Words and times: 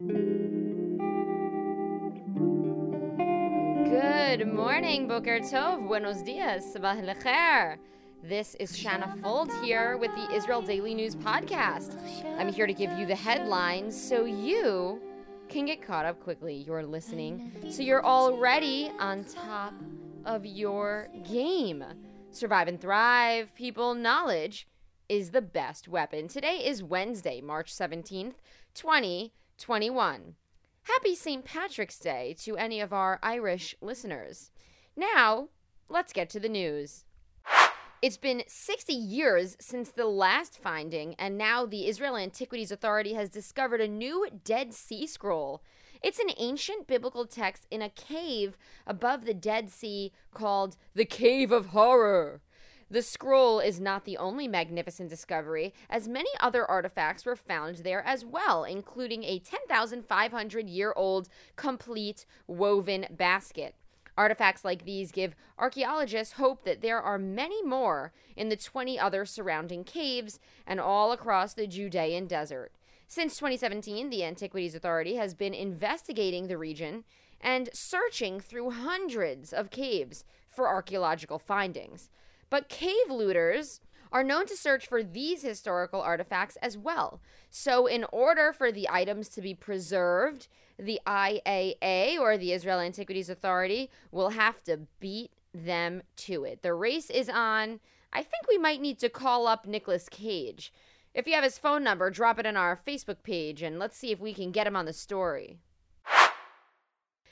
Good 0.00 0.16
morning, 4.46 5.06
Boker 5.06 5.40
Tov. 5.40 5.86
Buenos 5.86 6.22
dias. 6.22 6.64
Sabah 6.74 7.04
lecher. 7.04 7.76
This 8.22 8.54
is 8.54 8.74
Shanna 8.74 9.14
Fuld 9.20 9.52
here 9.62 9.98
with 9.98 10.10
the 10.14 10.34
Israel 10.34 10.62
Daily 10.62 10.94
News 10.94 11.14
Podcast. 11.14 11.98
I'm 12.38 12.50
here 12.50 12.66
to 12.66 12.72
give 12.72 12.90
you 12.98 13.04
the 13.04 13.14
headlines 13.14 13.94
so 13.94 14.24
you 14.24 15.02
can 15.50 15.66
get 15.66 15.82
caught 15.82 16.06
up 16.06 16.18
quickly. 16.18 16.54
You're 16.54 16.86
listening, 16.86 17.52
so 17.68 17.82
you're 17.82 18.02
already 18.02 18.90
on 18.98 19.24
top 19.24 19.74
of 20.24 20.46
your 20.46 21.10
game. 21.30 21.84
Survive 22.30 22.68
and 22.68 22.80
thrive, 22.80 23.54
people. 23.54 23.92
Knowledge 23.92 24.66
is 25.10 25.32
the 25.32 25.42
best 25.42 25.88
weapon. 25.88 26.26
Today 26.26 26.64
is 26.64 26.82
Wednesday, 26.82 27.42
March 27.42 27.70
17th, 27.70 28.36
2021. 29.60 30.36
Happy 30.84 31.14
St. 31.14 31.44
Patrick's 31.44 31.98
Day 31.98 32.34
to 32.40 32.56
any 32.56 32.80
of 32.80 32.94
our 32.94 33.18
Irish 33.22 33.74
listeners. 33.82 34.50
Now, 34.96 35.48
let's 35.90 36.14
get 36.14 36.30
to 36.30 36.40
the 36.40 36.48
news. 36.48 37.04
It's 38.00 38.16
been 38.16 38.42
60 38.46 38.94
years 38.94 39.58
since 39.60 39.90
the 39.90 40.06
last 40.06 40.56
finding, 40.58 41.14
and 41.16 41.36
now 41.36 41.66
the 41.66 41.86
Israel 41.86 42.16
Antiquities 42.16 42.72
Authority 42.72 43.12
has 43.12 43.28
discovered 43.28 43.82
a 43.82 43.86
new 43.86 44.26
Dead 44.44 44.72
Sea 44.72 45.06
Scroll. 45.06 45.62
It's 46.02 46.18
an 46.18 46.30
ancient 46.38 46.86
biblical 46.86 47.26
text 47.26 47.66
in 47.70 47.82
a 47.82 47.90
cave 47.90 48.56
above 48.86 49.26
the 49.26 49.34
Dead 49.34 49.68
Sea 49.68 50.10
called 50.32 50.78
the 50.94 51.04
Cave 51.04 51.52
of 51.52 51.66
Horror. 51.66 52.40
The 52.92 53.02
scroll 53.02 53.60
is 53.60 53.78
not 53.78 54.04
the 54.04 54.16
only 54.16 54.48
magnificent 54.48 55.10
discovery, 55.10 55.72
as 55.88 56.08
many 56.08 56.30
other 56.40 56.68
artifacts 56.68 57.24
were 57.24 57.36
found 57.36 57.78
there 57.78 58.02
as 58.04 58.24
well, 58.24 58.64
including 58.64 59.22
a 59.22 59.38
10,500 59.38 60.68
year 60.68 60.92
old 60.96 61.28
complete 61.54 62.26
woven 62.48 63.06
basket. 63.10 63.76
Artifacts 64.18 64.64
like 64.64 64.84
these 64.84 65.12
give 65.12 65.36
archaeologists 65.56 66.34
hope 66.34 66.64
that 66.64 66.82
there 66.82 67.00
are 67.00 67.16
many 67.16 67.62
more 67.62 68.12
in 68.36 68.48
the 68.48 68.56
20 68.56 68.98
other 68.98 69.24
surrounding 69.24 69.84
caves 69.84 70.40
and 70.66 70.80
all 70.80 71.12
across 71.12 71.54
the 71.54 71.68
Judean 71.68 72.26
desert. 72.26 72.72
Since 73.06 73.36
2017, 73.36 74.10
the 74.10 74.24
Antiquities 74.24 74.74
Authority 74.74 75.14
has 75.14 75.34
been 75.34 75.54
investigating 75.54 76.48
the 76.48 76.58
region 76.58 77.04
and 77.40 77.70
searching 77.72 78.40
through 78.40 78.70
hundreds 78.70 79.52
of 79.52 79.70
caves 79.70 80.24
for 80.48 80.68
archaeological 80.68 81.38
findings. 81.38 82.10
But 82.50 82.68
cave 82.68 83.08
looters 83.08 83.80
are 84.12 84.24
known 84.24 84.46
to 84.46 84.56
search 84.56 84.86
for 84.86 85.02
these 85.02 85.42
historical 85.42 86.02
artifacts 86.02 86.56
as 86.56 86.76
well. 86.76 87.20
So, 87.48 87.86
in 87.86 88.04
order 88.12 88.52
for 88.52 88.72
the 88.72 88.88
items 88.90 89.28
to 89.30 89.40
be 89.40 89.54
preserved, 89.54 90.48
the 90.78 91.00
IAA 91.06 92.18
or 92.18 92.36
the 92.36 92.52
Israel 92.52 92.80
Antiquities 92.80 93.30
Authority 93.30 93.90
will 94.10 94.30
have 94.30 94.62
to 94.64 94.80
beat 94.98 95.30
them 95.54 96.02
to 96.16 96.44
it. 96.44 96.62
The 96.62 96.74
race 96.74 97.10
is 97.10 97.28
on. 97.28 97.80
I 98.12 98.22
think 98.22 98.48
we 98.48 98.58
might 98.58 98.80
need 98.80 98.98
to 99.00 99.08
call 99.08 99.46
up 99.46 99.66
Nicolas 99.66 100.08
Cage. 100.08 100.72
If 101.14 101.26
you 101.26 101.34
have 101.34 101.44
his 101.44 101.58
phone 101.58 101.84
number, 101.84 102.10
drop 102.10 102.38
it 102.38 102.46
in 102.46 102.56
our 102.56 102.76
Facebook 102.76 103.22
page 103.22 103.62
and 103.62 103.78
let's 103.78 103.96
see 103.96 104.12
if 104.12 104.20
we 104.20 104.32
can 104.32 104.52
get 104.52 104.66
him 104.66 104.76
on 104.76 104.86
the 104.86 104.92
story. 104.92 105.58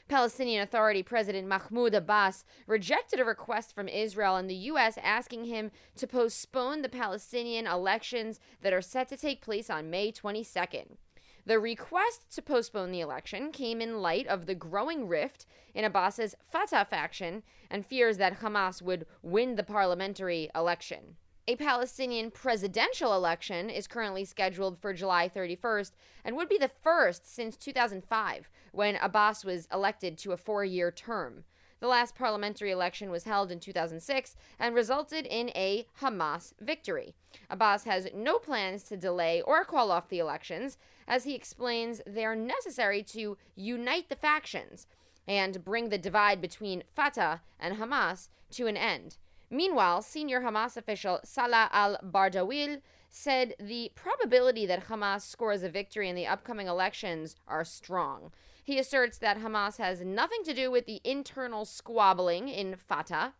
Palestinian 0.09 0.62
Authority 0.62 1.03
President 1.03 1.47
Mahmoud 1.47 1.95
Abbas 1.95 2.45
rejected 2.67 3.20
a 3.20 3.25
request 3.25 3.75
from 3.75 3.89
Israel 3.89 4.37
and 4.37 4.48
the 4.48 4.55
U.S. 4.55 4.98
asking 5.03 5.45
him 5.45 5.70
to 5.97 6.06
postpone 6.06 6.81
the 6.81 6.89
Palestinian 6.89 7.67
elections 7.67 8.41
that 8.62 8.73
are 8.73 8.81
set 8.81 9.09
to 9.11 9.19
take 9.19 9.42
place 9.42 9.69
on 9.69 9.91
May 9.91 10.11
22nd. 10.11 10.97
The 11.45 11.59
request 11.59 12.34
to 12.34 12.42
postpone 12.42 12.91
the 12.91 13.00
election 13.00 13.53
came 13.53 13.83
in 13.83 14.00
light 14.00 14.27
of 14.27 14.47
the 14.47 14.55
growing 14.55 15.09
rift 15.09 15.45
in 15.75 15.84
Abbas's 15.84 16.34
Fatah 16.43 16.87
faction 16.89 17.43
and 17.70 17.84
fears 17.84 18.17
that 18.17 18.41
Hamas 18.41 18.81
would 18.81 19.06
win 19.22 19.56
the 19.56 19.62
parliamentary 19.62 20.50
election. 20.55 21.16
A 21.48 21.56
Palestinian 21.56 22.31
presidential 22.31 23.14
election 23.14 23.70
is 23.70 23.86
currently 23.86 24.26
scheduled 24.26 24.78
for 24.78 24.92
July 24.92 25.31
31st 25.34 25.92
and 26.22 26.36
would 26.36 26.50
be 26.50 26.59
the 26.59 26.69
first 26.69 27.26
since 27.26 27.56
2005 27.56 28.50
when 28.72 28.97
Abbas 28.97 29.47
was 29.47 29.66
elected 29.72 30.19
to 30.19 30.32
a 30.32 30.37
four 30.37 30.62
year 30.62 30.91
term. 30.91 31.44
The 31.81 31.87
last 31.87 32.14
parliamentary 32.14 32.70
election 32.70 33.10
was 33.10 33.25
held 33.25 33.50
in 33.50 33.60
2006 33.60 34.37
and 34.58 34.75
resulted 34.75 35.25
in 35.25 35.48
a 35.54 35.87
Hamas 36.03 36.53
victory. 36.60 37.14
Abbas 37.48 37.84
has 37.84 38.08
no 38.14 38.38
plans 38.38 38.82
to 38.82 38.98
delay 38.98 39.41
or 39.41 39.64
call 39.64 39.91
off 39.91 40.10
the 40.10 40.19
elections, 40.19 40.76
as 41.06 41.25
he 41.25 41.34
explains 41.34 42.03
they 42.06 42.26
are 42.26 42.37
necessary 42.37 43.03
to 43.04 43.38
unite 43.56 44.10
the 44.10 44.16
factions 44.16 44.87
and 45.26 45.64
bring 45.64 45.88
the 45.88 45.97
divide 45.97 46.42
between 46.42 46.84
Fatah 46.94 47.41
and 47.58 47.78
Hamas 47.78 48.28
to 48.50 48.66
an 48.66 48.76
end. 48.76 49.16
Meanwhile, 49.50 50.03
senior 50.03 50.41
Hamas 50.41 50.76
official 50.76 51.20
Salah 51.25 51.70
al 51.72 51.98
Bardawil 52.04 52.81
said 53.10 53.54
the 53.59 53.91
probability 53.94 54.66
that 54.66 54.88
Hamas 54.88 55.22
scores 55.22 55.62
a 55.62 55.70
victory 55.70 56.09
in 56.09 56.16
the 56.16 56.26
upcoming 56.26 56.66
elections 56.66 57.36
are 57.47 57.64
strong. 57.64 58.31
He 58.62 58.78
asserts 58.78 59.16
that 59.19 59.38
Hamas 59.38 59.78
has 59.78 60.03
nothing 60.03 60.44
to 60.44 60.53
do 60.53 60.70
with 60.70 60.84
the 60.84 61.00
internal 61.03 61.64
squabbling 61.64 62.48
in 62.48 62.76
Fatah. 62.76 63.32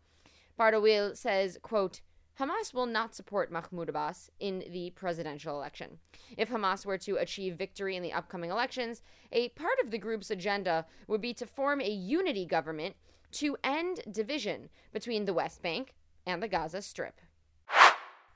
Bardawil 0.59 1.15
says, 1.15 1.59
quote, 1.61 2.01
Hamas 2.41 2.73
will 2.73 2.87
not 2.87 3.15
support 3.15 3.53
Mahmoud 3.53 3.89
Abbas 3.89 4.31
in 4.41 4.65
the 4.71 4.91
presidential 4.91 5.57
election. 5.57 5.99
If 6.37 6.51
Hamas 6.51 6.87
were 6.87 6.99
to 6.99 7.17
achieve 7.17 7.57
victory 7.57 7.97
in 7.97 8.03
the 8.03 8.13
upcoming 8.13 8.51
elections, 8.51 9.03
a 9.33 9.49
part 9.51 9.79
of 9.83 9.91
the 9.91 9.99
group's 9.99 10.31
agenda 10.31 10.87
would 11.09 11.21
be 11.21 11.35
to 11.35 11.47
form 11.47 11.81
a 11.81 11.91
unity 11.91 12.47
government 12.47 12.95
to 13.33 13.57
end 13.63 14.01
division 14.11 14.69
between 14.93 15.25
the 15.25 15.35
West 15.35 15.63
Bank 15.63 15.95
and 16.27 16.43
the 16.43 16.49
Gaza 16.49 16.83
Strip. 16.83 17.21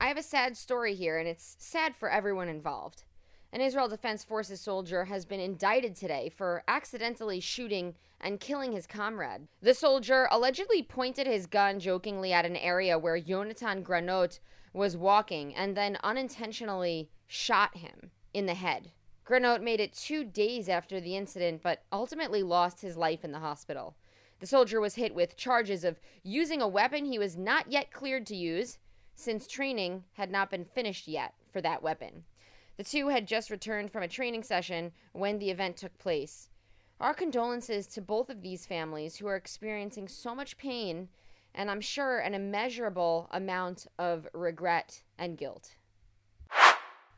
I 0.01 0.09
have 0.09 0.17
a 0.17 0.23
sad 0.23 0.57
story 0.57 0.95
here, 0.95 1.19
and 1.19 1.29
it's 1.29 1.57
sad 1.59 1.95
for 1.95 2.11
everyone 2.11 2.49
involved. 2.49 3.05
An 3.53 3.61
Israel 3.61 3.89
Defense 3.89 4.25
Forces 4.25 4.61
soldier 4.61 5.05
has 5.05 5.25
been 5.25 5.39
indicted 5.39 5.95
today 5.95 6.29
for 6.29 6.65
accidentally 6.67 7.39
shooting 7.39 7.95
and 8.21 8.41
killing 8.41 8.73
his 8.73 8.87
comrade. 8.87 9.47
The 9.61 9.75
soldier 9.75 10.27
allegedly 10.31 10.83
pointed 10.83 11.27
his 11.27 11.47
gun 11.47 11.79
jokingly 11.79 12.33
at 12.33 12.47
an 12.47 12.57
area 12.57 12.99
where 12.99 13.21
Yonatan 13.21 13.83
Granot 13.83 14.41
was 14.73 14.97
walking 14.97 15.55
and 15.55 15.77
then 15.77 15.99
unintentionally 16.03 17.11
shot 17.27 17.77
him 17.77 18.11
in 18.33 18.47
the 18.47 18.55
head. 18.55 18.91
Granot 19.25 19.63
made 19.63 19.81
it 19.81 19.93
two 19.93 20.25
days 20.25 20.69
after 20.69 21.01
the 21.01 21.17
incident, 21.17 21.63
but 21.63 21.85
ultimately 21.93 22.43
lost 22.43 22.81
his 22.81 22.97
life 22.97 23.25
in 23.25 23.33
the 23.33 23.39
hospital. 23.39 23.95
The 24.43 24.49
soldier 24.49 24.81
was 24.81 24.97
hit 24.97 25.15
with 25.15 25.37
charges 25.37 25.85
of 25.85 26.01
using 26.25 26.61
a 26.61 26.67
weapon 26.67 27.05
he 27.05 27.17
was 27.17 27.37
not 27.37 27.71
yet 27.71 27.93
cleared 27.93 28.27
to 28.27 28.35
use, 28.35 28.79
since 29.15 29.47
training 29.47 30.03
had 30.15 30.33
not 30.33 30.51
been 30.51 30.65
finished 30.65 31.07
yet 31.07 31.35
for 31.53 31.61
that 31.61 31.81
weapon. 31.81 32.25
The 32.77 32.83
two 32.83 33.07
had 33.07 33.29
just 33.29 33.51
returned 33.51 33.93
from 33.93 34.03
a 34.03 34.09
training 34.09 34.43
session 34.43 34.91
when 35.13 35.39
the 35.39 35.53
event 35.53 35.77
took 35.77 35.97
place. 35.97 36.49
Our 36.99 37.15
condolences 37.15 37.87
to 37.87 38.03
both 38.03 38.31
of 38.31 38.43
these 38.43 38.67
families 38.67 39.15
who 39.15 39.29
are 39.29 39.37
experiencing 39.37 40.09
so 40.09 40.35
much 40.35 40.59
pain 40.59 41.09
and 41.55 41.71
I'm 41.71 41.81
sure 41.81 42.19
an 42.19 42.35
immeasurable 42.35 43.29
amount 43.31 43.87
of 43.97 44.27
regret 44.33 45.05
and 45.21 45.39
guilt. 45.39 45.77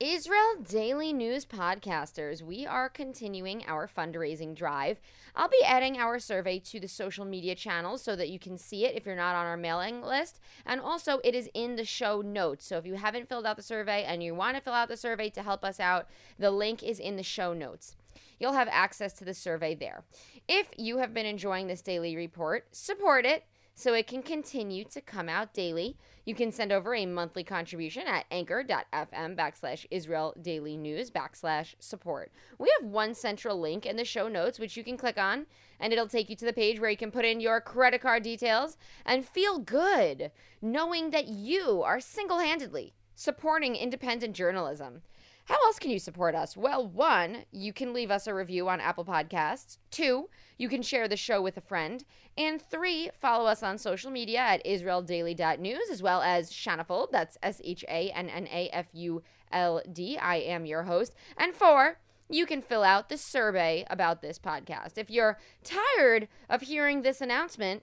Israel 0.01 0.57
Daily 0.69 1.13
News 1.13 1.47
podcasters, 1.47 2.43
we 2.43 2.67
are 2.67 2.89
continuing 2.89 3.65
our 3.69 3.87
fundraising 3.87 4.53
drive. 4.53 4.99
I'll 5.37 5.49
be 5.49 5.63
adding 5.65 5.97
our 5.97 6.19
survey 6.19 6.59
to 6.59 6.81
the 6.81 6.89
social 6.89 7.25
media 7.25 7.55
channels 7.55 8.03
so 8.03 8.17
that 8.17 8.29
you 8.29 8.41
can 8.41 8.59
see 8.59 8.85
it 8.85 8.97
if 8.97 9.07
you're 9.07 9.15
not 9.15 9.37
on 9.37 9.47
our 9.47 9.57
mailing 9.57 10.03
list. 10.03 10.41
And 10.67 10.81
also, 10.81 11.21
it 11.23 11.33
is 11.33 11.49
in 11.55 11.77
the 11.77 11.85
show 11.85 12.23
notes. 12.23 12.67
So 12.67 12.77
if 12.77 12.87
you 12.87 12.95
haven't 12.95 13.29
filled 13.29 13.47
out 13.47 13.57
the 13.57 13.63
survey 13.63 14.03
and 14.03 14.21
you 14.21 14.35
want 14.35 14.57
to 14.57 14.63
fill 14.63 14.73
out 14.73 14.89
the 14.89 14.97
survey 14.97 15.31
to 15.31 15.45
help 15.45 15.65
us 15.65 15.79
out, 15.79 16.09
the 16.41 16.51
link 16.51 16.83
is 16.83 16.99
in 16.99 17.15
the 17.15 17.23
show 17.23 17.55
notes. 17.55 17.95
You'll 18.41 18.55
have 18.55 18.69
access 18.73 19.13
to 19.15 19.25
the 19.25 19.33
survey 19.33 19.77
there. 19.77 20.03
If 20.49 20.71
you 20.77 20.99
have 20.99 21.15
been 21.15 21.25
enjoying 21.25 21.69
this 21.69 21.83
daily 21.83 22.17
report, 22.17 22.67
support 22.75 23.25
it 23.25 23.45
so 23.77 23.95
it 23.95 24.09
can 24.09 24.23
continue 24.23 24.85
to 24.85 25.01
come 25.01 25.29
out 25.29 25.55
daily. 25.55 25.97
You 26.25 26.35
can 26.35 26.51
send 26.53 26.73
over 26.73 26.95
a 26.95 27.05
monthly 27.05 27.45
contribution 27.45 28.07
at 28.07 28.25
anchor.fm 28.31 29.37
backslash 29.37 29.85
Israel 29.91 30.35
Daily 30.41 30.77
News 30.77 31.11
backslash 31.11 31.75
support. 31.79 32.33
We 32.59 32.73
have 32.81 32.89
one 32.89 33.15
central 33.15 33.61
link 33.61 33.85
in 33.85 33.97
the 33.97 34.05
show 34.05 34.29
notes, 34.29 34.59
which 34.59 34.77
you 34.77 34.85
can 34.85 34.97
click 34.97 35.19
on, 35.19 35.47
and 35.79 35.93
it'll 35.93 36.09
take 36.09 36.31
you 36.31 36.37
to 36.37 36.45
the 36.47 36.53
page 36.53 36.81
where 36.81 36.91
you 36.91 36.97
can 36.97 37.11
put 37.11 37.27
in 37.27 37.41
your 37.41 37.61
credit 37.61 38.01
card 38.01 38.23
details 38.23 38.79
and 39.05 39.27
feel 39.27 39.59
good 39.59 40.31
knowing 40.63 41.11
that 41.11 41.29
you 41.29 41.83
are 41.83 42.01
single 42.01 42.39
handedly 42.39 42.95
supporting 43.15 43.77
independent 43.77 44.35
journalism. 44.35 45.03
How 45.47 45.57
else 45.67 45.79
can 45.79 45.91
you 45.91 45.99
support 45.99 46.35
us? 46.35 46.57
Well, 46.57 46.87
one, 46.87 47.45
you 47.53 47.73
can 47.73 47.93
leave 47.93 48.11
us 48.11 48.27
a 48.27 48.35
review 48.35 48.69
on 48.69 48.81
Apple 48.81 49.05
Podcasts. 49.05 49.77
Two, 49.91 50.31
you 50.57 50.69
can 50.69 50.83
share 50.83 51.09
the 51.09 51.17
show 51.17 51.41
with 51.43 51.57
a 51.57 51.61
friend. 51.61 52.05
And 52.37 52.61
three, 52.61 53.11
follow 53.19 53.47
us 53.47 53.63
on 53.63 53.79
social 53.79 54.11
media 54.11 54.39
at 54.39 54.65
israeldaily.news 54.65 55.91
as 55.91 56.03
well 56.03 56.23
as 56.23 56.51
Shannafuld. 56.51 57.11
That's 57.11 57.39
S 57.43 57.61
H 57.65 57.85
A 57.89 58.11
N 58.11 58.29
N 58.29 58.49
A 58.49 58.69
F 58.71 58.89
U 58.93 59.23
L 59.53 59.83
D. 59.93 60.19
I 60.19 60.37
am 60.37 60.67
your 60.67 60.85
host. 60.85 61.15
And 61.37 61.55
four, 61.55 61.99
you 62.29 62.47
can 62.47 62.63
fill 62.63 62.83
out 62.83 63.09
the 63.09 63.19
survey 63.19 63.85
about 63.91 64.23
this 64.23 64.39
podcast. 64.39 64.97
If 64.97 65.11
you're 65.11 65.39
tired 65.63 66.29
of 66.49 66.63
hearing 66.63 67.03
this 67.03 67.21
announcement, 67.21 67.83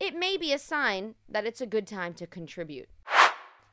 it 0.00 0.14
may 0.14 0.36
be 0.36 0.52
a 0.52 0.58
sign 0.58 1.14
that 1.28 1.46
it's 1.46 1.60
a 1.60 1.66
good 1.66 1.86
time 1.86 2.14
to 2.14 2.26
contribute. 2.26 2.88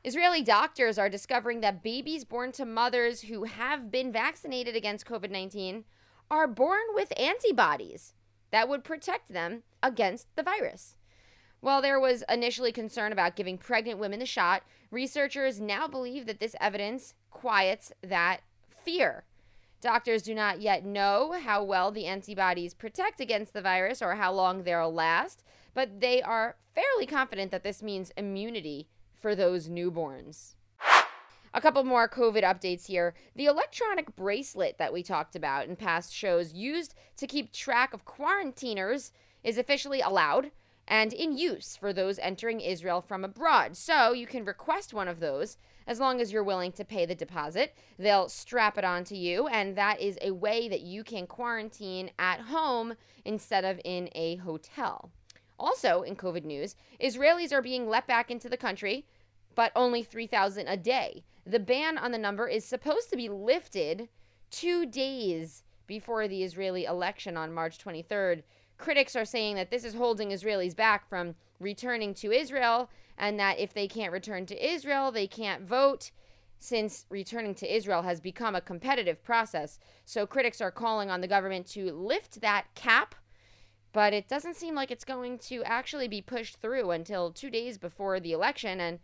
Israeli 0.04 0.42
doctors 0.42 0.98
are 0.98 1.10
discovering 1.10 1.62
that 1.62 1.84
babies 1.84 2.26
born 2.26 2.52
to 2.54 2.66
mothers 2.66 3.22
who 3.22 3.44
have 3.44 3.92
been 3.92 4.12
vaccinated 4.12 4.76
against 4.76 5.06
COVID 5.06 5.30
19 5.30 5.86
are 6.32 6.48
born 6.48 6.82
with 6.96 7.14
antibodies 7.20 8.14
that 8.52 8.70
would 8.70 8.84
protect 8.84 9.34
them 9.34 9.64
against 9.82 10.28
the 10.36 10.44
virus. 10.44 10.96
While 11.62 11.82
there 11.82 12.00
was 12.00 12.24
initially 12.28 12.72
concern 12.72 13.12
about 13.12 13.36
giving 13.36 13.58
pregnant 13.58 14.00
women 14.00 14.20
the 14.20 14.26
shot, 14.26 14.64
researchers 14.90 15.62
now 15.62 15.88
believe 15.88 16.26
that 16.26 16.40
this 16.40 16.56
evidence 16.60 17.14
quiets 17.30 17.92
that 18.02 18.42
fear. 18.70 19.26
Doctors 19.80 20.22
do 20.22 20.36
not 20.36 20.62
yet 20.62 20.86
know 20.86 21.36
how 21.44 21.64
well 21.64 21.92
the 21.92 22.06
antibodies 22.06 22.74
protect 22.74 23.20
against 23.20 23.54
the 23.54 23.62
virus 23.62 24.02
or 24.02 24.16
how 24.16 24.32
long 24.32 24.64
they'll 24.64 24.94
last, 24.94 25.44
but 25.74 26.02
they 26.02 26.22
are 26.22 26.56
fairly 26.76 27.06
confident 27.06 27.52
that 27.52 27.64
this 27.64 27.82
means 27.82 28.12
immunity 28.18 28.88
for 29.20 29.36
those 29.36 29.68
newborns. 29.68 30.56
A 31.54 31.60
couple 31.60 31.84
more 31.84 32.08
COVID 32.08 32.44
updates 32.44 32.86
here. 32.86 33.14
The 33.36 33.46
electronic 33.46 34.16
bracelet 34.16 34.78
that 34.78 34.94
we 34.94 35.04
talked 35.04 35.36
about 35.36 35.68
in 35.68 35.76
past 35.76 36.14
shows, 36.14 36.54
used 36.54 36.96
to 37.18 37.28
keep 37.28 37.52
track 37.52 37.94
of 37.94 38.06
quarantiners, 38.06 39.12
is 39.44 39.58
officially 39.58 40.00
allowed 40.00 40.52
and 40.88 41.12
in 41.12 41.38
use 41.38 41.76
for 41.76 41.92
those 41.92 42.20
entering 42.20 42.62
Israel 42.62 43.02
from 43.02 43.26
abroad. 43.26 43.76
So 43.76 44.14
you 44.14 44.28
can 44.28 44.46
request 44.46 44.94
one 44.94 45.10
of 45.10 45.20
those 45.20 45.58
as 45.86 46.00
long 46.00 46.22
as 46.22 46.32
you're 46.32 46.44
willing 46.44 46.72
to 46.74 46.86
pay 46.86 47.06
the 47.06 47.16
deposit. 47.16 47.76
They'll 48.00 48.30
strap 48.30 48.78
it 48.78 48.86
onto 48.86 49.16
you, 49.16 49.48
and 49.48 49.76
that 49.76 50.00
is 50.00 50.18
a 50.22 50.32
way 50.32 50.70
that 50.70 50.82
you 50.82 51.04
can 51.04 51.28
quarantine 51.28 52.12
at 52.18 52.40
home 52.42 52.94
instead 53.26 53.66
of 53.66 53.82
in 53.84 54.10
a 54.16 54.38
hotel. 54.38 55.12
Also, 55.60 56.02
in 56.02 56.16
COVID 56.16 56.46
news, 56.46 56.76
Israelis 57.02 57.52
are 57.52 57.62
being 57.62 57.90
let 57.90 58.08
back 58.08 58.32
into 58.32 58.48
the 58.48 58.58
country, 58.58 59.06
but 59.54 59.74
only 59.76 60.02
3,000 60.02 60.68
a 60.68 60.78
day. 60.78 61.24
The 61.46 61.60
ban 61.60 61.98
on 61.98 62.12
the 62.12 62.18
number 62.18 62.48
is 62.48 62.66
supposed 62.66 63.10
to 63.10 63.18
be 63.18 63.30
lifted 63.30 64.10
two 64.50 64.86
days 64.86 65.64
before 65.88 66.28
the 66.28 66.44
Israeli 66.44 66.86
election 66.86 67.38
on 67.38 67.54
March 67.54 67.78
23rd. 67.78 68.44
Critics 68.78 69.16
are 69.16 69.26
saying 69.26 69.56
that 69.56 69.72
this 69.72 69.84
is 69.84 69.94
holding 69.94 70.30
Israelis 70.30 70.76
back 70.76 71.08
from 71.08 71.36
returning 71.60 72.14
to 72.16 72.32
Israel, 72.32 72.90
and 73.18 73.40
that 73.40 73.60
if 73.60 73.74
they 73.74 73.88
can't 73.88 74.14
return 74.14 74.46
to 74.48 74.74
Israel, 74.74 75.12
they 75.12 75.28
can't 75.28 75.64
vote 75.64 76.12
since 76.58 77.06
returning 77.10 77.56
to 77.56 77.76
Israel 77.76 78.04
has 78.04 78.20
become 78.20 78.56
a 78.56 78.62
competitive 78.62 79.24
process. 79.24 79.80
So 80.06 80.28
critics 80.28 80.62
are 80.62 80.72
calling 80.72 81.10
on 81.10 81.22
the 81.22 81.28
government 81.28 81.66
to 81.68 81.92
lift 81.92 82.42
that 82.42 82.66
cap 82.76 83.16
but 83.94 84.14
it 84.14 84.28
doesn't 84.28 84.56
seem 84.56 84.76
like 84.76 84.92
it's 84.92 85.04
going 85.04 85.38
to 85.38 85.64
actually 85.64 86.08
be 86.08 86.22
pushed 86.22 86.58
through 86.58 86.92
until 86.92 87.32
two 87.32 87.50
days 87.50 87.78
before 87.78 88.20
the 88.20 88.32
election. 88.32 88.80
And 88.80 89.00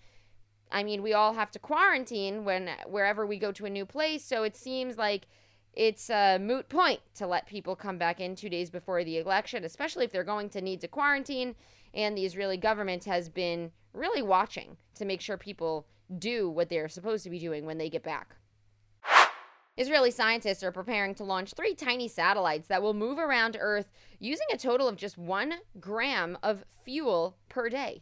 I 0.72 0.84
mean, 0.84 1.02
we 1.02 1.14
all 1.14 1.34
have 1.34 1.52
to 1.52 1.60
quarantine 1.60 2.44
when 2.44 2.70
wherever 2.86 3.26
we 3.26 3.38
go 3.38 3.52
to 3.54 3.66
a 3.66 3.70
new 3.70 3.86
place, 3.86 4.24
so 4.24 4.44
it 4.44 4.56
seems 4.56 4.98
like 4.98 5.28
it's 5.74 6.10
a 6.10 6.40
moot 6.40 6.70
point 6.70 7.02
to 7.16 7.28
let 7.28 7.46
people 7.46 7.76
come 7.76 7.98
back 7.98 8.20
in 8.20 8.36
two 8.36 8.50
days 8.50 8.70
before 8.70 9.04
the 9.04 9.18
election, 9.18 9.64
especially 9.64 10.06
if 10.06 10.12
they're 10.12 10.24
going 10.24 10.50
to 10.50 10.62
need 10.62 10.82
to 10.82 10.88
quarantine. 10.88 11.56
And 11.94 12.18
the 12.18 12.26
Israeli 12.26 12.58
government 12.58 13.06
has 13.06 13.30
been 13.30 13.72
really 13.94 14.22
watching 14.22 14.78
to 14.96 15.06
make 15.06 15.22
sure 15.22 15.38
people 15.38 15.88
do 16.18 16.50
what 16.50 16.70
they're 16.70 16.90
supposed 16.90 17.24
to 17.24 17.30
be 17.30 17.40
doing 17.40 17.66
when 17.66 17.78
they 17.78 17.90
get 17.90 18.04
back. 18.04 18.36
Israeli 19.78 20.10
scientists 20.10 20.64
are 20.64 20.72
preparing 20.72 21.14
to 21.16 21.24
launch 21.24 21.54
three 21.54 21.76
tiny 21.76 22.08
satellites 22.08 22.68
that 22.68 22.82
will 22.82 22.96
move 22.96 23.20
around 23.20 23.56
Earth 23.60 23.92
using 24.20 24.48
a 24.52 24.58
total 24.58 24.88
of 24.88 24.98
just 24.98 25.20
one 25.20 25.54
gram 25.80 26.38
of 26.42 26.66
fuel 26.84 27.38
per 27.48 27.70
day. 27.70 28.02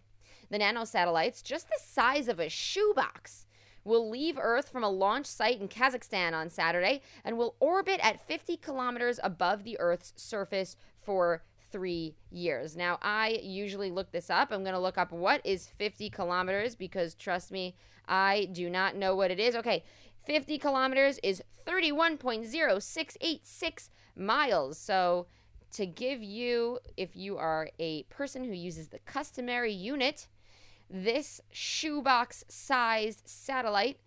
The 0.50 0.60
nanosatellites, 0.60 1.44
just 1.44 1.68
the 1.68 1.80
size 1.84 2.28
of 2.28 2.40
a 2.40 2.50
shoebox, 2.50 3.46
will 3.84 4.10
leave 4.10 4.38
Earth 4.40 4.70
from 4.70 4.84
a 4.84 4.90
launch 4.90 5.28
site 5.28 5.62
in 5.62 5.68
Kazakhstan 5.68 6.34
on 6.34 6.50
Saturday 6.50 7.02
and 7.24 7.38
will 7.38 7.56
orbit 7.60 8.00
at 8.04 8.28
50 8.28 8.58
kilometers 8.58 9.20
above 9.24 9.64
the 9.64 9.80
Earth's 9.80 10.14
surface 10.16 10.76
for 11.04 11.44
three 11.72 12.16
years. 12.32 12.76
Now, 12.76 12.98
I 13.02 13.40
usually 13.44 13.92
look 13.92 14.12
this 14.12 14.30
up. 14.30 14.52
I'm 14.52 14.64
going 14.64 14.74
to 14.74 14.80
look 14.80 14.98
up 14.98 15.12
what 15.12 15.42
is 15.44 15.68
50 15.68 16.10
kilometers 16.10 16.76
because 16.76 17.14
trust 17.16 17.52
me, 17.52 17.76
I 18.08 18.50
do 18.52 18.70
not 18.70 18.96
know 18.96 19.16
what 19.16 19.32
it 19.32 19.40
is. 19.40 19.56
Okay, 19.56 19.84
50 20.26 20.58
kilometers 20.58 21.20
is 21.22 21.44
31.0686 21.68 23.90
miles. 24.16 24.78
So, 24.78 25.28
to 25.72 25.86
give 25.86 26.24
you, 26.24 26.80
if 26.96 27.18
you 27.18 27.38
are 27.38 27.70
a 27.80 28.04
person 28.04 28.46
who 28.46 28.54
uses 28.54 28.88
the 28.88 29.00
customary 29.00 29.74
unit, 29.74 30.30
this 30.90 31.42
shoebox 31.52 32.44
sized 32.48 33.22
satellite 33.26 34.00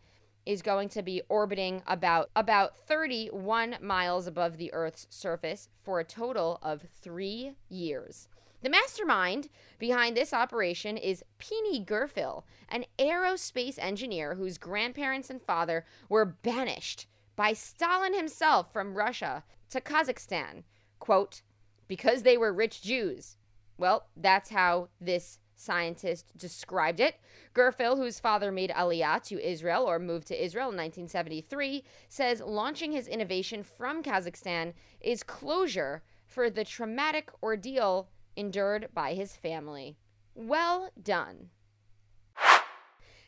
is 0.46 0.62
going 0.62 0.88
to 0.88 1.02
be 1.02 1.20
orbiting 1.28 1.82
about 1.86 2.30
about 2.34 2.76
31 2.76 3.76
miles 3.82 4.26
above 4.26 4.56
the 4.56 4.72
Earth's 4.72 5.06
surface 5.10 5.68
for 5.84 6.00
a 6.00 6.04
total 6.04 6.58
of 6.62 6.86
3 7.02 7.52
years. 7.68 8.28
The 8.62 8.70
mastermind 8.70 9.50
behind 9.78 10.16
this 10.16 10.32
operation 10.32 10.96
is 10.96 11.24
Pini 11.38 11.84
Gurfil, 11.84 12.42
an 12.68 12.86
aerospace 12.98 13.78
engineer 13.78 14.34
whose 14.34 14.58
grandparents 14.58 15.30
and 15.30 15.40
father 15.40 15.84
were 16.08 16.24
banished 16.24 17.06
by 17.36 17.52
Stalin 17.52 18.14
himself 18.14 18.72
from 18.72 18.96
Russia 18.96 19.44
to 19.70 19.80
Kazakhstan, 19.80 20.64
quote, 20.98 21.42
because 21.86 22.22
they 22.22 22.36
were 22.36 22.52
rich 22.52 22.82
Jews. 22.82 23.36
Well, 23.76 24.06
that's 24.16 24.50
how 24.50 24.88
this 25.00 25.38
scientist 25.58 26.32
described 26.36 27.00
it. 27.00 27.16
Gurfil, 27.54 27.96
whose 27.96 28.20
father 28.20 28.52
made 28.52 28.70
Aliyah 28.70 29.22
to 29.24 29.44
Israel 29.46 29.84
or 29.84 29.98
moved 29.98 30.28
to 30.28 30.44
Israel 30.44 30.70
in 30.70 30.76
1973, 30.76 31.84
says 32.08 32.40
launching 32.40 32.92
his 32.92 33.08
innovation 33.08 33.62
from 33.62 34.02
Kazakhstan 34.02 34.72
is 35.00 35.22
closure 35.22 36.02
for 36.26 36.48
the 36.48 36.64
traumatic 36.64 37.30
ordeal 37.42 38.08
endured 38.36 38.88
by 38.94 39.14
his 39.14 39.34
family. 39.36 39.96
Well 40.34 40.90
done. 41.02 41.50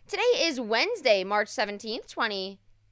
Today 0.07 0.23
is 0.39 0.61
Wednesday, 0.61 1.25
March 1.25 1.49
17th, 1.49 2.07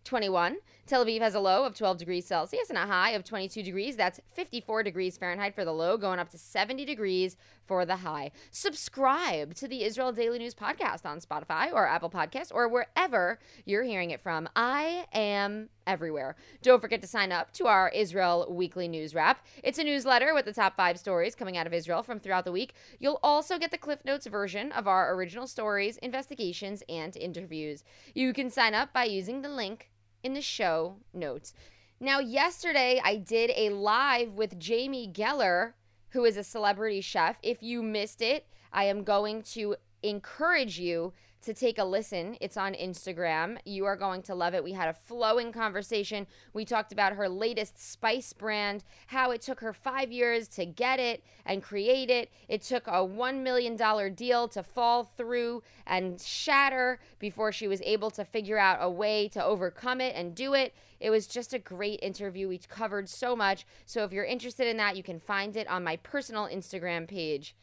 2021. 0.04 0.58
Tel 0.86 1.04
Aviv 1.04 1.20
has 1.20 1.34
a 1.34 1.40
low 1.40 1.66
of 1.66 1.74
12 1.74 1.98
degrees 1.98 2.24
Celsius 2.24 2.70
and 2.70 2.78
a 2.78 2.86
high 2.86 3.10
of 3.10 3.22
22 3.22 3.62
degrees. 3.62 3.94
That's 3.94 4.20
54 4.32 4.82
degrees 4.82 5.18
Fahrenheit 5.18 5.54
for 5.54 5.64
the 5.64 5.72
low, 5.72 5.98
going 5.98 6.18
up 6.18 6.30
to 6.30 6.38
70 6.38 6.86
degrees 6.86 7.36
for 7.66 7.84
the 7.84 7.96
high. 7.96 8.30
Subscribe 8.50 9.54
to 9.56 9.68
the 9.68 9.84
Israel 9.84 10.12
Daily 10.12 10.38
News 10.38 10.54
podcast 10.54 11.04
on 11.04 11.20
Spotify 11.20 11.70
or 11.70 11.86
Apple 11.86 12.08
Podcasts 12.08 12.50
or 12.54 12.68
wherever 12.68 13.38
you're 13.66 13.82
hearing 13.82 14.10
it 14.10 14.22
from. 14.22 14.48
I 14.56 15.04
am 15.12 15.68
everywhere. 15.86 16.36
Don't 16.62 16.80
forget 16.80 17.02
to 17.02 17.06
sign 17.06 17.32
up 17.32 17.52
to 17.52 17.66
our 17.66 17.90
Israel 17.90 18.46
Weekly 18.48 18.88
News 18.88 19.14
Wrap. 19.14 19.44
It's 19.62 19.78
a 19.78 19.84
newsletter 19.84 20.32
with 20.32 20.46
the 20.46 20.54
top 20.54 20.74
five 20.74 20.98
stories 20.98 21.34
coming 21.34 21.58
out 21.58 21.66
of 21.66 21.74
Israel 21.74 22.02
from 22.02 22.18
throughout 22.18 22.46
the 22.46 22.52
week. 22.52 22.72
You'll 22.98 23.20
also 23.22 23.58
get 23.58 23.70
the 23.70 23.78
Cliff 23.78 24.06
Notes 24.06 24.26
version 24.26 24.72
of 24.72 24.88
our 24.88 25.14
original 25.14 25.46
stories, 25.46 25.98
investigations, 25.98 26.82
and 26.88 27.14
interviews. 27.14 27.84
You 28.14 28.32
can 28.32 28.48
sign 28.48 28.72
up 28.72 28.94
by 28.94 29.04
using 29.04 29.42
the 29.42 29.50
link 29.50 29.90
in 30.28 30.34
the 30.34 30.42
show 30.42 30.96
notes. 31.14 31.54
Now, 32.00 32.20
yesterday 32.20 33.00
I 33.02 33.16
did 33.16 33.50
a 33.56 33.70
live 33.70 34.34
with 34.34 34.58
Jamie 34.58 35.10
Geller, 35.10 35.72
who 36.10 36.26
is 36.26 36.36
a 36.36 36.44
celebrity 36.44 37.00
chef. 37.00 37.38
If 37.42 37.62
you 37.62 37.82
missed 37.82 38.20
it, 38.20 38.46
I 38.70 38.84
am 38.84 39.04
going 39.04 39.42
to 39.54 39.76
encourage 40.02 40.78
you 40.78 41.14
to 41.42 41.54
take 41.54 41.78
a 41.78 41.84
listen. 41.84 42.36
It's 42.40 42.56
on 42.56 42.74
Instagram. 42.74 43.58
You 43.64 43.84
are 43.84 43.96
going 43.96 44.22
to 44.22 44.34
love 44.34 44.54
it. 44.54 44.64
We 44.64 44.72
had 44.72 44.88
a 44.88 44.92
flowing 44.92 45.52
conversation. 45.52 46.26
We 46.52 46.64
talked 46.64 46.92
about 46.92 47.14
her 47.14 47.28
latest 47.28 47.80
spice 47.80 48.32
brand, 48.32 48.84
how 49.06 49.30
it 49.30 49.40
took 49.40 49.60
her 49.60 49.72
five 49.72 50.10
years 50.10 50.48
to 50.48 50.66
get 50.66 50.98
it 51.00 51.22
and 51.46 51.62
create 51.62 52.10
it. 52.10 52.30
It 52.48 52.62
took 52.62 52.86
a 52.86 53.06
$1 53.06 53.42
million 53.42 53.76
deal 54.14 54.48
to 54.48 54.62
fall 54.62 55.04
through 55.04 55.62
and 55.86 56.20
shatter 56.20 57.00
before 57.18 57.52
she 57.52 57.68
was 57.68 57.80
able 57.82 58.10
to 58.12 58.24
figure 58.24 58.58
out 58.58 58.78
a 58.80 58.90
way 58.90 59.28
to 59.28 59.44
overcome 59.44 60.00
it 60.00 60.14
and 60.16 60.34
do 60.34 60.54
it. 60.54 60.74
It 61.00 61.10
was 61.10 61.26
just 61.26 61.54
a 61.54 61.58
great 61.58 62.00
interview. 62.02 62.48
We 62.48 62.58
covered 62.58 63.08
so 63.08 63.36
much. 63.36 63.66
So 63.86 64.04
if 64.04 64.12
you're 64.12 64.24
interested 64.24 64.66
in 64.66 64.76
that, 64.78 64.96
you 64.96 65.02
can 65.02 65.20
find 65.20 65.56
it 65.56 65.68
on 65.68 65.84
my 65.84 65.96
personal 65.96 66.48
Instagram 66.48 67.06
page. 67.06 67.54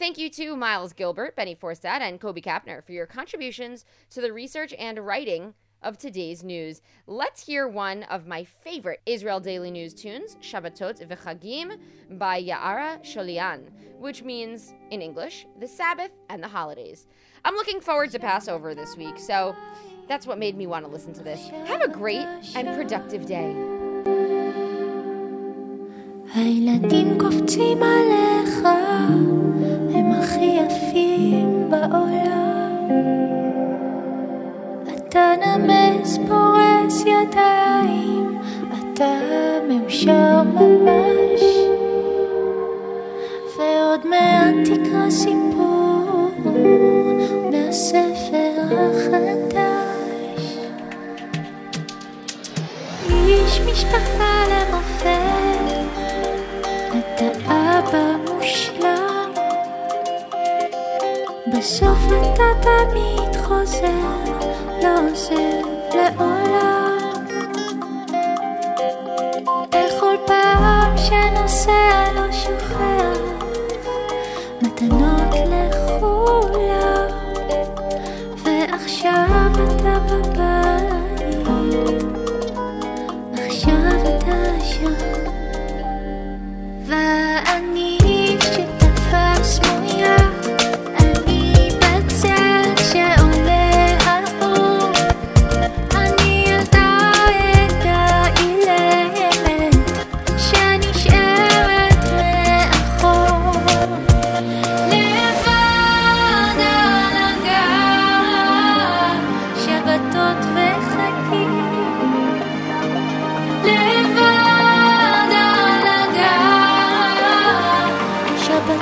Thank 0.00 0.16
you 0.16 0.30
to 0.30 0.56
Miles 0.56 0.94
Gilbert, 0.94 1.36
Benny 1.36 1.54
Forstat, 1.54 2.00
and 2.00 2.18
Kobe 2.18 2.40
Kapner 2.40 2.82
for 2.82 2.92
your 2.92 3.04
contributions 3.04 3.84
to 4.08 4.22
the 4.22 4.32
research 4.32 4.72
and 4.78 4.98
writing 4.98 5.52
of 5.82 5.98
today's 5.98 6.42
news. 6.42 6.80
Let's 7.06 7.44
hear 7.44 7.68
one 7.68 8.04
of 8.04 8.26
my 8.26 8.44
favorite 8.44 9.02
Israel 9.04 9.40
Daily 9.40 9.70
News 9.70 9.92
tunes, 9.92 10.38
Shabbatot 10.40 11.06
VeChagim, 11.06 11.78
by 12.18 12.42
Ya'ara 12.42 13.04
Sholian, 13.04 13.68
which 13.98 14.22
means, 14.22 14.72
in 14.90 15.02
English, 15.02 15.46
the 15.58 15.68
Sabbath 15.68 16.12
and 16.30 16.42
the 16.42 16.48
holidays. 16.48 17.06
I'm 17.44 17.54
looking 17.54 17.82
forward 17.82 18.10
to 18.12 18.18
Passover 18.18 18.74
this 18.74 18.96
week, 18.96 19.18
so 19.18 19.54
that's 20.08 20.26
what 20.26 20.38
made 20.38 20.56
me 20.56 20.66
want 20.66 20.86
to 20.86 20.90
listen 20.90 21.12
to 21.12 21.22
this. 21.22 21.46
Have 21.66 21.82
a 21.82 21.88
great 21.88 22.26
and 22.54 22.68
productive 22.74 23.26
day. 23.26 23.54
הילדים 26.34 27.18
קופצים 27.18 27.82
עליך 27.82 28.66
הכי 30.40 30.58
יפים 30.60 31.70
בעולם. 31.70 32.88
אתה 34.96 35.32
נמס 35.46 36.18
פורס 36.28 37.00
ידיים, 37.00 38.38
אתה 38.68 39.18
מאושר 39.68 40.42
ממש, 40.42 41.42
ועוד 43.58 44.06
מעט 44.06 44.54
תקרא 44.64 45.10
סיפור 45.10 46.30
מהספר 47.50 48.60
החדש. 48.70 49.60
איש 53.08 53.60
משפחה 53.60 54.39
Réchauffe 61.60 62.08
le 62.08 62.20
tatami, 62.38 63.16
trop 63.34 63.66
sert, 63.66 63.90
l'enchèvre, 64.82 65.68
le 65.92 66.39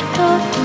thought 0.01 0.58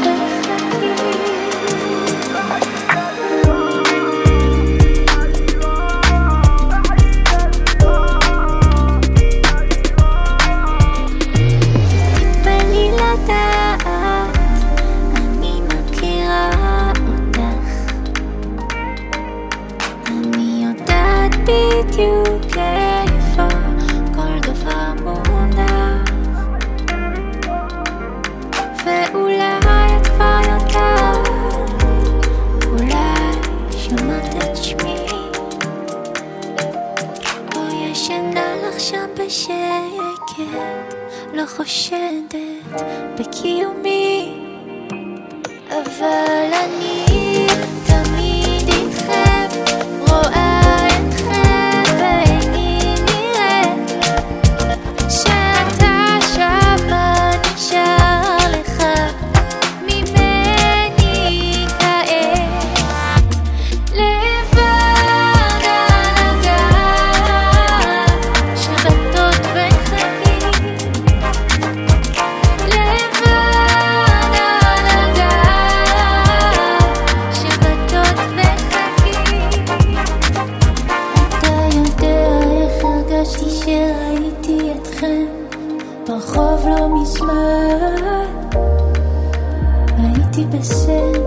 deepest 90.34 90.86
sin. 90.86 91.23